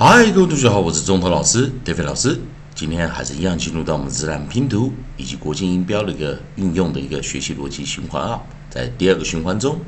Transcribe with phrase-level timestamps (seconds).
[0.00, 2.40] 嗨，各位同学好，我是中头老师 David 老师。
[2.72, 8.40] 今天还是一样进入到我们自然拼读以及国际音标的一个运用的一个学习逻辑循环啊。
[8.70, 9.80] 在第二个循环中，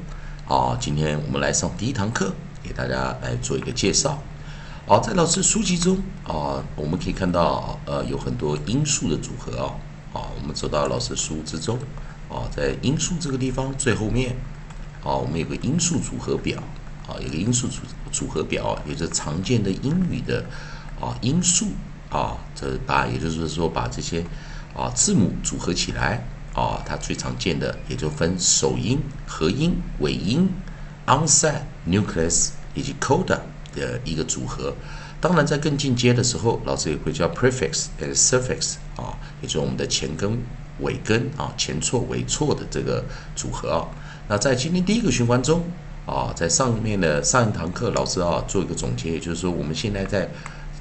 [0.48, 4.20] 啊，今天我们来上第一堂课，给大家来做一个介绍。
[4.84, 9.74] 好，在老师书籍中啊，我们可以看到呃有很多因素的组合啊。
[10.12, 11.78] 啊，我们走到老师书之中
[12.28, 14.34] 啊，在因素这个地方最后面
[15.04, 16.60] 啊，我们有个因素组合表。
[17.06, 17.78] 啊，有个因素组
[18.10, 20.44] 组合表，也就是常见的英语的
[21.00, 21.66] 啊因素
[22.10, 24.24] 啊，这把也就是说把这些
[24.74, 30.48] 啊字母组合起来啊，它最常见的也就分首音、合音、尾音、
[31.06, 33.38] onset、nucleus 以及 coda
[33.74, 34.74] 的一个组合。
[35.20, 40.38] 当然，在更进阶的时候，老师也会叫 prefix 和 suffix 啊，也就是我们的前根、
[40.80, 43.04] 尾根啊，前错、尾错的这个
[43.36, 43.88] 组合啊。
[44.28, 45.62] 那在今天第一个循环中。
[46.10, 50.28] 啊，在上面的上一堂课，老师啊做一个总结，也就是说，我们现在在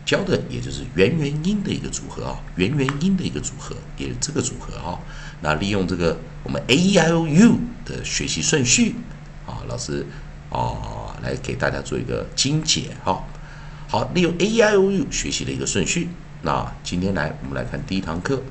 [0.03, 4.97] 教的，也就是元元音的一个组合啊，元元音的一个组合，也是这个组合啊，
[5.41, 8.95] 那利用这个我们 A E I O U 的学习顺序
[9.45, 10.03] 啊，老师
[10.49, 13.23] 啊来给大家做一个精解哈。
[13.87, 16.09] 好，利用 A E I O U 学习的一个顺序，
[16.41, 18.41] 那今天来我们来看第一堂课，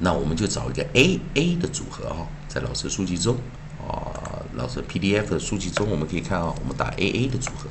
[0.00, 3.38] 那我们就找一个 A A 的组合啊，在老师书籍中。
[4.56, 7.68] 老师，PDF 的书籍中我们可以看啊，我们打 AA 的组合，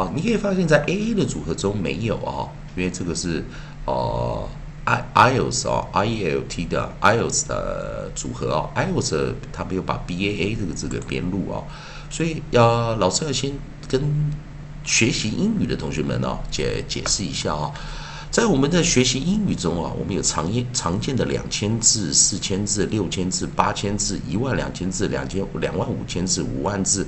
[0.00, 3.44] 啊，你可以发现，在 AA 的组合中没有啊，因为这个是
[3.86, 4.48] 呃
[4.84, 11.62] I IELTS 啊 IELT 的 IELTS 的组合啊，IELTS 它没有把 BAA 这个字给编入啊，
[12.10, 13.52] 所以要老师要先
[13.88, 14.02] 跟
[14.82, 17.70] 学习英语的同学们呢解解释一下啊。
[18.32, 27.06] 在我们的学习英语中啊，我们有常见常见的两千字、四千字、六千字、八千字、一万两千字、两千两万五千字、五万字，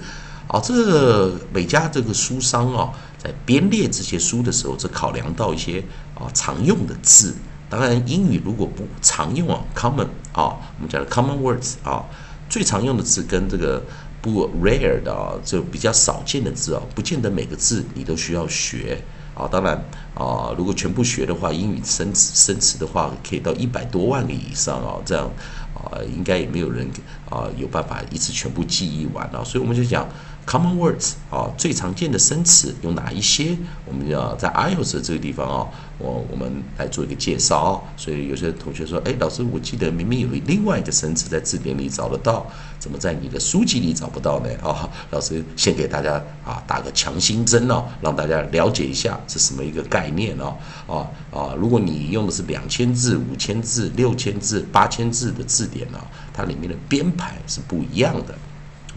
[0.48, 5.82] 啊，这每家这个书商啊，在编列这些书的时候，只考量到一些
[6.14, 7.34] 啊常用的字。
[7.70, 12.04] 当然，英语如果不常用啊，common 啊，我们讲的 common words 啊，
[12.50, 13.82] 最常用的字跟这个
[14.20, 19.02] 不 rare 的啊，就比较少见的字啊，不见得每个字你都需要学。
[19.34, 19.76] 啊，当然
[20.14, 25.30] 啊，如果全部学的话，英语生词生词的话，可以到一百多万个以上啊，这样
[25.74, 26.88] 啊，应该也没有人
[27.28, 30.06] 啊有办法一次全部记忆完啊，所以我们就讲。
[30.46, 33.56] Common words 啊，最常见的生词有哪一些？
[33.86, 35.66] 我们要在 IELTS 这个地方啊，
[35.98, 37.82] 我我们来做一个介绍。
[37.96, 42.46] 所以有些同学说：“哎，老师，我记得明明有另外一个生词在字典里找得到，
[42.78, 50.56] 怎么在你的书籍里找不到呢？”啊，老师先给大家啊打个强心针哦，让大家了解一下是什么一个概念哦。
[50.86, 55.98] 啊啊，如果你用的是两千字、五千字、六千字、八千字的字典呢，
[56.32, 58.34] 它里面的编排是不一样的。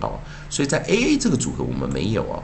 [0.02, 0.20] 哦，
[0.50, 2.44] 所以在 A A 这个组合我们没有哦。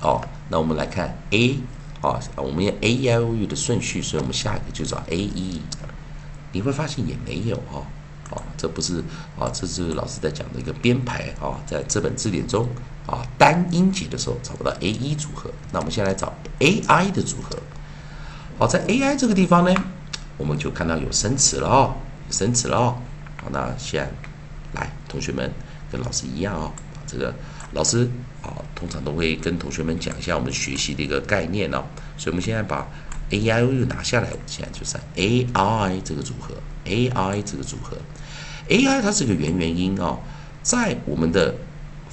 [0.00, 1.58] 哦，那我们来看 A
[2.00, 5.62] 啊，我们用 A E I O U 的顺序，所以我们下一个就找 A E。
[6.52, 7.84] 你会发现也没有哦。
[8.30, 9.02] 哦，这不是
[9.38, 12.68] 啊，这是老师在讲的一个编排啊，在这本字典中
[13.06, 15.50] 啊，单音节的时候找不到 A E 组合。
[15.72, 17.58] 那我们先来找 A I 的组合。
[18.58, 19.74] 好，在 A I 这个地方呢，
[20.36, 21.94] 我们就看到有生词了哦，
[22.26, 22.96] 有生词了哦。
[23.42, 24.06] 好，那先
[24.74, 25.50] 来，同学们。
[25.90, 26.72] 跟老师一样啊，
[27.06, 27.34] 这个
[27.72, 28.08] 老师
[28.42, 31.84] 啊，通常都会跟同学们讲一下我们学习的一个概念哦。
[32.16, 32.86] 所以，我们现在把
[33.30, 36.54] A I O 拿下来，现在就是 A I 这个组合
[36.84, 37.96] ，A I 这个组合
[38.68, 40.18] ，A I 它是个元元音啊，
[40.62, 41.54] 在我们的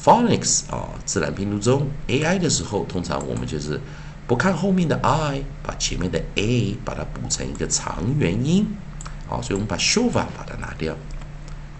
[0.02, 3.80] Phonics 啊自然拼读中，A I 的时候，通常我们就是
[4.28, 8.68] 不看后面的 I，把前面的 A 把它补成一个长元音
[9.30, 10.94] 啊，所以我们把 Shova 把它拿掉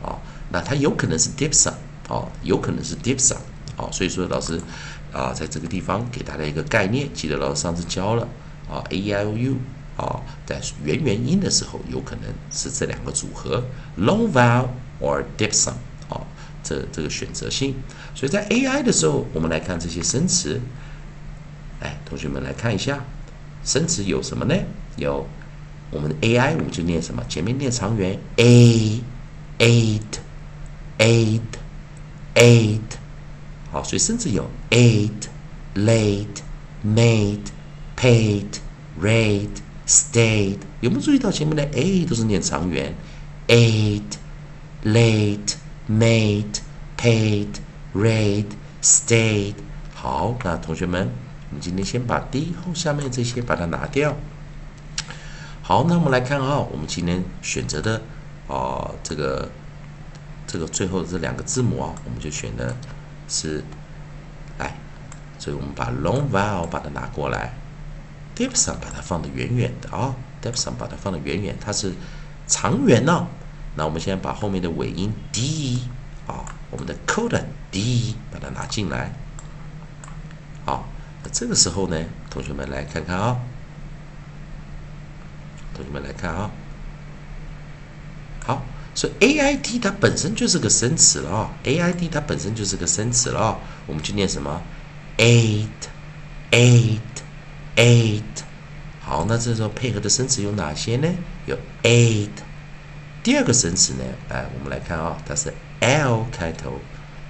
[0.02, 0.18] 啊，
[0.50, 1.74] 那它有可能是 Dipsa。
[2.08, 3.36] 哦，有可能是 dipsa，
[3.78, 4.62] 哦，所以说老师
[5.12, 8.28] 啊，在这个地方给大家一个概念，记得老师上次教了
[8.70, 9.56] 啊，a i u，
[9.98, 13.64] 啊，在元元音的时候，有可能是这两个组合
[13.98, 14.68] ，long vowel
[15.02, 15.72] or dipsa，
[16.10, 16.22] 啊，
[16.64, 17.74] 这这个选择性。
[18.14, 20.62] 所以在 a i 的时候，我们来看这些生词，
[21.80, 23.04] 哎，同学们来看一下，
[23.64, 24.56] 生词有什么呢？
[24.98, 25.28] 有
[25.92, 27.24] 我们的 a i 我们就念什么？
[27.28, 30.02] 前面念长元 a，eight，eight。
[32.36, 32.80] eight，
[33.72, 35.10] 好，所以生词有 eight、
[35.74, 36.28] late、
[36.86, 37.40] made、
[37.98, 38.46] paid、
[39.02, 39.50] rate、
[39.88, 40.58] stayed，。
[40.82, 42.94] 有没有注意到前面的 a 都是念长元
[43.48, 44.02] ？eight、
[44.84, 45.56] late、
[45.90, 46.60] made、
[46.98, 47.48] paid、
[47.94, 49.56] rate、stayed。
[49.94, 51.10] 好，那同学们，
[51.50, 54.16] 我们今天先把第一后下面这些把它拿掉。
[55.62, 58.02] 好，那我们来看啊，我们今天选择的
[58.48, 59.50] 啊这个。
[60.56, 62.74] 这个最后这两个字母啊，我们就选的
[63.28, 63.62] 是，
[64.58, 64.74] 哎，
[65.38, 67.54] 所以我们把 long vowel 把它拿过来
[68.38, 71.94] ，diphthong 把它放的远远的啊，diphthong 把它放的远远，它是
[72.48, 73.28] 长元呢。
[73.76, 75.82] 那我们现在把后面的尾音 d
[76.26, 79.12] 啊，我们的 coda d 把它拿进来。
[80.64, 80.88] 好，
[81.22, 83.36] 那这个时候呢，同学们来看看啊，
[85.74, 86.50] 同学们来看啊，
[88.46, 88.62] 好，
[88.96, 94.62] 所以 a i d 它本身就是个生词了啊，a i d 它本身就是个生词了啊，我们去念什么
[95.18, 95.68] ？eight,
[96.52, 97.00] eight,
[97.76, 98.24] eight。
[99.02, 101.10] 好，那这时候配合的生词有哪些呢？
[101.46, 102.30] 有 eight。
[103.22, 104.04] 第二个生词呢？
[104.30, 106.80] 哎，我们来看啊，它是 l 开头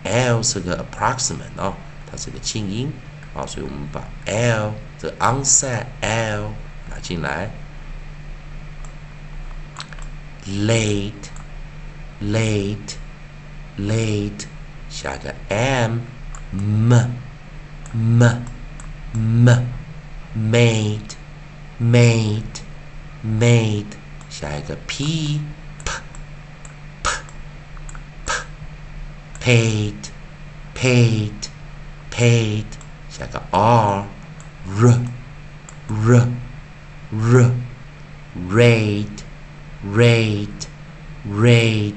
[0.04, 1.74] ，l 是个 approximate 啊，
[2.10, 2.92] 它是个静音
[3.34, 6.52] 啊，所以我们把 l 这个 onset l
[6.92, 7.50] 拿进来。
[10.48, 11.12] late,
[12.22, 12.98] late,
[13.78, 14.46] late，
[14.90, 16.02] 下个 m
[16.52, 17.26] m。
[17.96, 18.22] m
[19.14, 19.48] m
[20.36, 21.16] made
[21.80, 22.60] made
[23.24, 23.86] made
[24.30, 25.40] 下一个 p
[25.86, 25.92] p
[27.02, 27.10] p
[28.26, 28.34] p
[29.40, 30.10] paid
[30.76, 31.50] paid
[32.12, 32.66] paid
[33.10, 34.06] 下个 r
[34.68, 35.00] r
[35.88, 36.28] r
[37.12, 37.52] r
[38.50, 39.24] raid
[39.86, 40.68] raid
[41.32, 41.94] raid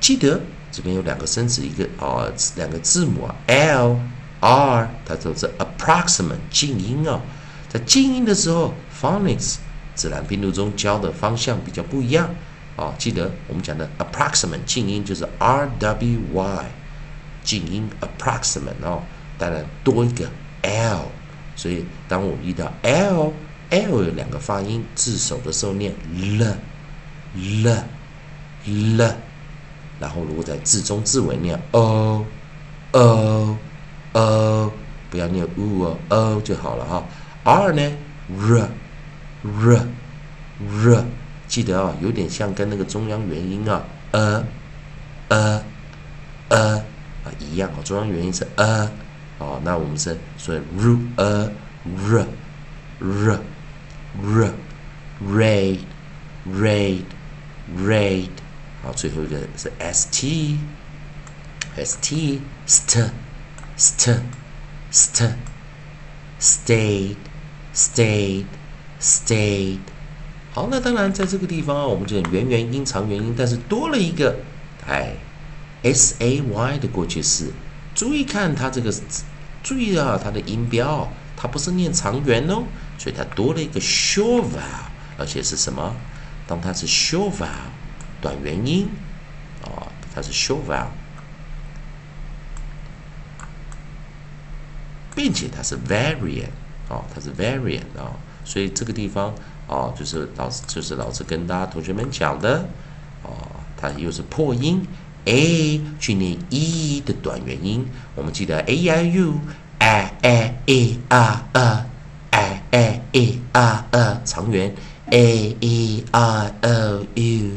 [0.00, 0.40] 记得
[0.70, 3.98] 这边有两个生词，一个啊两个字母 l。
[4.38, 7.22] R 它都是 approximate 静音哦，
[7.70, 9.56] 在静音的时候，phonics
[9.94, 12.28] 自然拼读中教的方向比较不一样
[12.76, 12.94] 哦。
[12.98, 16.64] 记得我们讲的 approximate 静音就是 R W Y
[17.42, 19.02] 静音 approximate 哦，
[19.38, 20.30] 当然多一个
[20.60, 21.06] L，
[21.56, 23.32] 所以当我们遇到 L
[23.70, 26.56] L 有两个发音字首的时候念 L
[27.34, 27.84] L
[28.66, 29.16] 了
[29.98, 32.24] 然后如果在字中字尾念 O
[32.92, 33.56] O。
[34.12, 34.72] 呃，
[35.10, 37.04] 不要念 u 哦，o 就好了哈。
[37.44, 37.92] r 呢
[38.30, 38.66] ，r
[39.42, 39.86] r
[40.58, 41.04] r，
[41.46, 44.42] 记得啊，有点像跟那个中央元音啊，呃
[45.28, 45.62] 呃
[46.48, 47.82] 呃啊一样哦。
[47.84, 48.90] 中央元音是呃，
[49.38, 51.50] 哦，那我们是所以 r a
[51.84, 52.26] r
[53.00, 53.38] r
[54.22, 54.50] r
[55.22, 55.80] raid
[56.50, 57.04] raid
[57.76, 58.30] raid，
[58.86, 60.58] 好，最后一个是 s t
[61.74, 63.10] s t st。
[63.76, 64.20] st
[64.92, 65.32] st
[66.40, 67.16] stayed
[67.74, 68.44] stayed
[69.00, 69.80] stayed
[70.52, 74.36] 好，那当然在这个地方啊，我们就元元音长元音，但是多了一个
[74.86, 75.14] 哎
[75.82, 77.52] ，s a y 的过去式。
[77.92, 78.94] 注意看它这个，
[79.64, 82.62] 注意啊，它的音标，它不是念长元哦，
[82.96, 84.86] 所以它多了一个 short vowel，
[85.18, 85.96] 而且是什么？
[86.46, 87.75] 当它是 short vowel，
[88.20, 88.88] 短元音
[89.62, 90.88] 啊，它是 short vowel。
[95.14, 96.50] 并且它是 variant
[96.90, 98.12] 哦，它是 variant 啊，
[98.44, 99.34] 所以这个地方
[99.66, 102.68] 哦，就是老师就是老师跟大家同学们讲的
[103.22, 103.32] 哦，
[103.78, 104.86] 它又是破音
[105.24, 107.84] a 去念 e 的短元音，
[108.14, 109.40] 我们记得 a i u
[109.78, 111.86] a a e r a
[112.30, 114.74] a a e r a 长元
[115.10, 117.50] a e i o u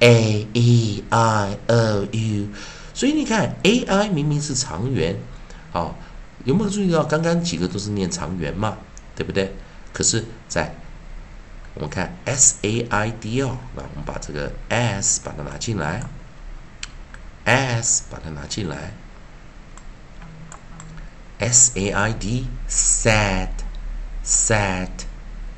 [0.00, 2.48] a e i o u，
[2.92, 5.16] 所以你看 a i 明明是长元，
[5.70, 5.94] 好。
[6.44, 8.78] 有没有注意到刚刚几个都是念长元嘛？
[9.14, 9.54] 对不对？
[9.92, 10.74] 可是，在
[11.74, 16.02] 我们看 s a i d 哦，那我们把这个 s 把它拿进来
[17.44, 18.94] ，s 把它拿进来
[21.40, 23.50] ，s a i d sad
[24.24, 24.88] sad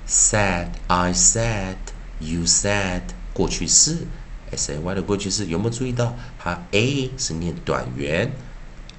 [0.05, 1.76] sad I said
[2.19, 3.02] you said
[3.33, 4.09] 过去式
[4.56, 8.30] ，s a y 的过去式有没有注意到它 a 是念短元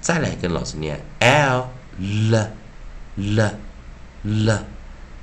[0.00, 2.50] 再来跟老师念 l l
[3.16, 3.54] l
[4.22, 4.64] l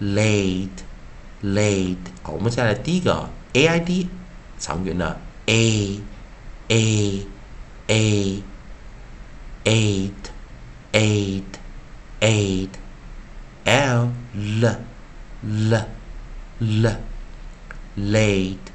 [0.01, 0.69] laid
[1.41, 1.97] laid。
[2.21, 4.09] 好，我们再来第一个啊 a i d
[4.59, 6.01] 长元呢 a
[6.67, 7.25] a
[7.87, 8.43] a
[9.63, 10.11] aid
[10.91, 11.43] aid
[12.19, 12.69] aid
[13.63, 14.75] l l
[15.41, 15.87] l
[16.61, 16.97] l.
[17.97, 18.71] Laid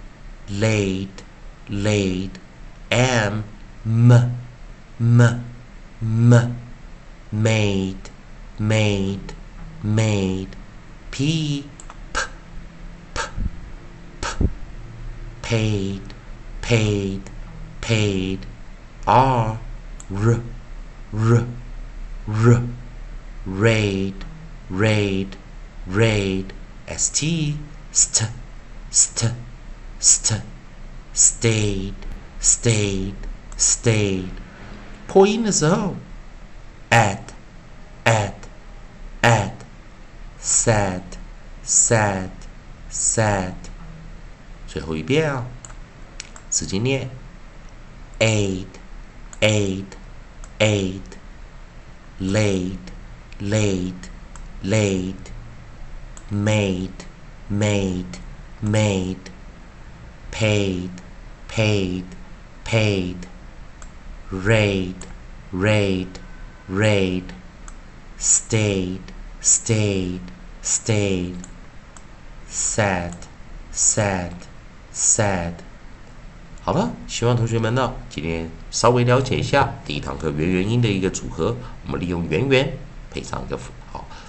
[0.51, 1.23] laid,
[1.69, 2.39] laid,
[2.91, 3.45] am,
[3.87, 4.37] m,
[5.01, 5.45] m.
[6.03, 6.57] M.
[7.31, 8.11] Made
[8.59, 9.33] made
[9.83, 10.57] made
[11.11, 11.65] p.
[12.13, 12.21] P.
[13.15, 13.21] P.
[14.21, 14.49] P.
[15.43, 16.03] Paid
[16.63, 17.23] paid
[17.81, 18.47] paid.
[19.07, 19.61] R.
[20.11, 20.41] R.
[21.13, 21.47] R.
[22.29, 22.63] R.
[23.47, 24.25] Raid
[24.71, 25.37] raid
[25.87, 26.53] raid
[26.97, 27.57] st
[27.92, 28.28] st
[28.92, 29.32] st
[30.00, 30.42] st
[31.14, 31.94] stayed
[32.42, 33.16] stayed
[33.58, 34.30] stayed
[35.08, 35.96] 破音的时候，
[36.90, 37.20] at
[38.04, 38.34] at
[39.22, 39.54] at
[40.42, 41.02] sad
[41.66, 42.30] sad
[42.92, 43.54] sad
[44.68, 45.46] 最后一遍啊，
[46.52, 47.10] 直接念
[48.20, 48.68] aid
[49.40, 49.86] aid
[50.60, 51.02] aid
[52.20, 52.78] laid
[53.40, 53.94] laid
[54.64, 55.16] laid
[56.32, 56.90] made
[57.50, 58.20] made
[58.62, 59.18] made
[60.32, 60.90] paid
[61.50, 62.04] paid
[62.66, 63.16] paid
[64.32, 64.96] raid
[65.54, 66.08] raid
[66.70, 67.24] raid
[68.20, 69.00] stayed
[69.42, 70.20] stayed
[70.64, 71.36] stayed
[72.50, 73.14] sad
[73.72, 74.32] sad
[74.92, 75.54] sad
[76.64, 81.56] 好了，希望同学们呢今天稍微了解一下第一堂课元元音的一个组合。
[81.86, 82.74] 我们利用元元
[83.12, 83.79] 配上一个符号，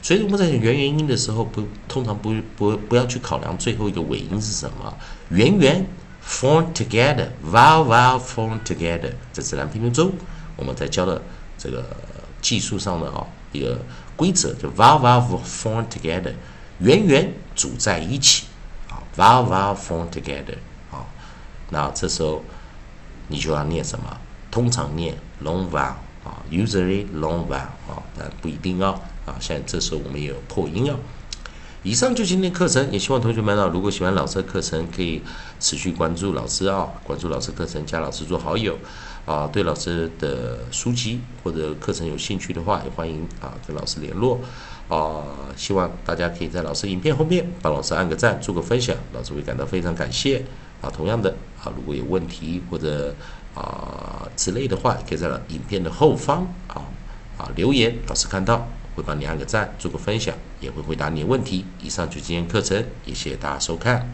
[0.02, 4.98] 所以我们在讲元元音的时候，不通常不不不要去考量最后一个尾音是什么。
[5.30, 5.86] 元元
[6.26, 10.12] form together vowel vowel form together，在自然拼读中
[10.56, 11.22] 我们在教的
[11.58, 11.86] 这个
[12.42, 13.80] 技术上的啊一个
[14.16, 16.34] 规则，就 vowel vowel form together，
[16.80, 18.48] 元元组在一起
[18.90, 20.58] 啊 vowel vowel form together
[20.92, 21.06] 啊。
[21.70, 22.44] 那这时候
[23.28, 24.18] 你就要念什么？
[24.50, 25.94] 通常念 long vowel
[26.24, 29.36] 啊，usually long vowel 啊，但不一定哦啊。
[29.40, 30.96] 现在这时候我们也有破音哦。
[31.84, 35.22] 以上就今天课程，也希望同学们呢，如果喜欢老师的课程，可以
[35.60, 38.78] 持续关注老师啊，关注老师课程，加老师做好友
[39.26, 39.48] 啊。
[39.48, 44.40] 对老师的书籍或者课程有兴趣的话，也欢迎啊跟老师联络
[44.90, 45.26] 啊。
[45.58, 50.44] 希望大家可以在老师影片后面帮老师按个赞，做个分享，老师会感到非常感谢
[50.82, 50.90] 啊。
[50.90, 51.36] 同样的。
[51.64, 53.14] 啊，如果有问题或者
[53.54, 56.82] 啊之类的话，可以在影片的后方啊
[57.38, 61.66] 啊留言，老师看到会帮你按个赞，做个分享，也会回答你的问题。
[61.82, 64.10] 以上就是今天课程，也谢谢大家收看。